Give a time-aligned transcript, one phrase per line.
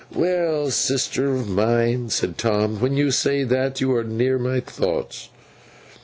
[0.11, 5.29] 'Well, sister of mine,' said Tom, 'when you say that, you are near my thoughts.